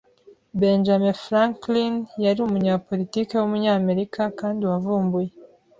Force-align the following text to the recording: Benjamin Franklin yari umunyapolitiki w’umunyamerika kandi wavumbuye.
Benjamin 0.61 1.15
Franklin 1.25 1.93
yari 2.25 2.39
umunyapolitiki 2.47 3.33
w’umunyamerika 3.35 4.21
kandi 4.39 4.61
wavumbuye. 4.71 5.31